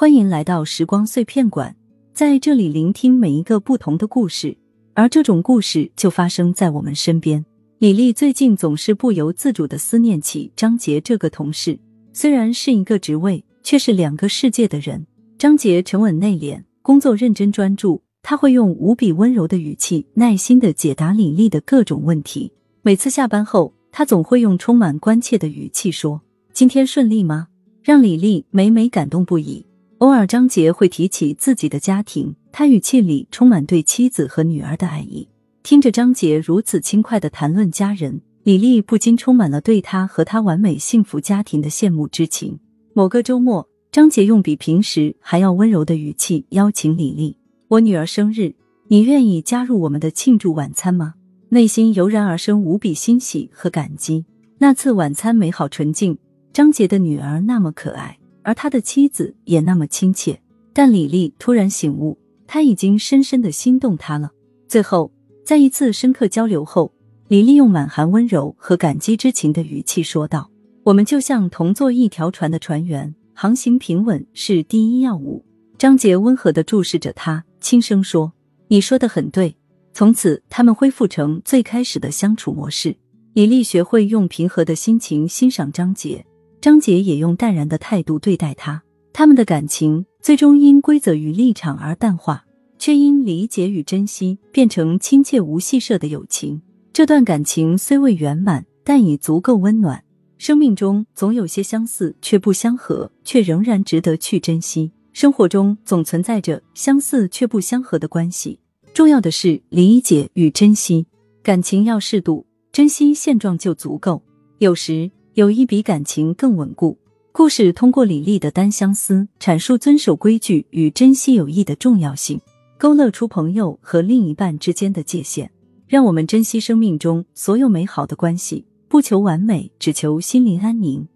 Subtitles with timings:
[0.00, 1.74] 欢迎来到时光碎片馆，
[2.14, 4.56] 在这里聆听每一个不同的故事，
[4.94, 7.44] 而这种故事就发生在我们身边。
[7.78, 11.76] 李丽最近总是不由自主的思念起张杰这个同事，
[12.12, 15.04] 虽然是一个职位，却是两个世界的人。
[15.36, 22.52] 张杰沉稳内敛，工作认真专注，他会用无比温柔的语气，耐心的解答李丽的各种问题。
[22.82, 26.20] 每次下班后，他总会用充满关切的语气说
[26.54, 27.48] ：“今天顺利吗？”
[27.82, 29.66] 让李丽每每感动不已。
[29.98, 35.28] 偶尔，张杰会提起自己的家庭，他语气里充满对妻子和女儿的爱意。
[35.64, 42.60] 听着张杰如此轻快的谈论家人，李丽不禁充满了对他和他完美幸福家庭的羡慕之情。
[42.92, 47.36] 某个周末，张杰用比平时还要温柔的语气邀请李丽
[47.66, 48.54] ：“我女儿生日，
[48.86, 51.14] 你愿意加入我们的庆祝晚餐吗？”
[51.50, 54.24] 内心油然而生无比欣喜和感激。
[54.58, 56.16] 那次晚餐美好纯净，
[56.52, 58.16] 张杰的女儿那么可爱。
[58.48, 60.40] 而他的妻子也那么亲切，
[60.72, 62.16] 但李丽突然醒悟，
[62.46, 64.30] 他已经深深的心动她了。
[64.66, 65.12] 最后，
[65.44, 66.90] 在一次深刻交流后，
[67.28, 70.50] 李丽用满含温柔和感激之情的语气说道
[70.84, 75.44] ：“我们就像同坐一条船的船员，航行平稳是第一要务。”
[75.76, 78.32] 张杰温和的注视着他，轻声说
[78.68, 79.54] ：“你说的很对。”
[79.92, 82.96] 从此，他们恢复成最开始的相处模式。
[83.34, 86.24] 李丽学会用平和的心情欣赏张杰。
[86.60, 92.44] 张杰也用淡然的态度对待他，他们的感情最终因规则与立场而淡化，
[92.78, 96.60] 却因理解与珍惜变成亲切无戏谑的友情。
[96.92, 100.02] 这段感情虽未圆满，但已足够温暖。
[100.36, 104.90] 生命中总有些相似却不相合，却仍然值得去珍惜。
[105.12, 108.58] 生活中总存在着相似却不相合的关系，
[108.92, 111.06] 重要的是理解与珍惜。
[111.42, 114.20] 感情要适度，珍惜现状就足够。
[114.58, 115.08] 有时。
[115.38, 116.98] 友谊比感情更稳固。
[117.30, 122.40] 故事通过李丽的单相思，阐述遵守规矩与珍惜友谊的重要性，
[122.76, 125.48] 勾勒出朋友和另一半之间的界限。
[125.86, 131.06] 让我们珍惜生命中所有美好的关系，不求完美，只求心灵安宁。